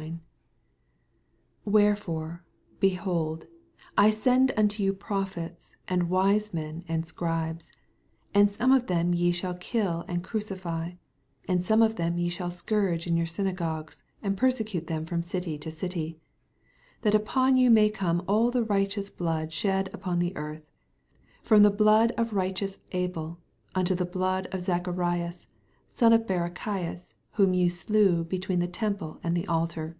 84 0.00 0.20
Wherefore, 1.72 2.44
behold, 2.80 3.46
I 3.96 4.10
send 4.10 4.50
unto 4.56 4.84
jou 4.84 4.92
prophets, 4.92 5.76
and 5.88 6.10
wise 6.10 6.52
men, 6.52 6.84
and 6.88 7.06
Scribes: 7.06 7.70
and 8.34 8.48
tome 8.50 8.72
of 8.72 8.86
them 8.88 9.14
ye 9.14 9.30
shall 9.30 9.54
kill 9.54 10.04
and 10.08 10.22
crucify 10.24 10.90
j 10.90 10.98
and 11.48 11.64
same 11.64 11.80
of 11.80 11.94
them 11.96 12.18
shall 12.28 12.48
ye 12.48 12.54
scourge 12.54 13.06
m 13.08 13.16
your 13.16 13.24
synagogues, 13.24 14.02
and 14.20 14.36
persecute 14.36 14.88
thmn 14.88 15.06
from 15.06 15.22
city 15.22 15.56
to 15.58 15.70
city: 15.70 16.18
85 17.02 17.02
That 17.02 17.14
upon 17.14 17.56
yon 17.56 17.72
mar 17.74 17.88
come 17.88 18.24
all 18.26 18.50
the 18.50 18.64
righteous 18.64 19.08
blood 19.08 19.52
shed 19.54 19.88
upon 19.94 20.18
the 20.18 20.36
earth, 20.36 20.68
from 21.40 21.62
the 21.62 21.70
blood 21.70 22.10
of 22.18 22.34
righteous 22.34 22.78
Abel 22.92 23.38
unto 23.76 23.94
the 23.94 24.04
blood 24.04 24.48
of 24.48 24.60
Zacharias 24.60 25.46
son 25.86 26.12
of 26.12 26.26
Barachias, 26.26 27.14
whom 27.34 27.52
ye 27.52 27.68
slew 27.68 28.22
between 28.22 28.60
the 28.60 28.68
temple 28.68 29.18
and 29.24 29.36
the 29.36 29.46
altar. 29.48 29.96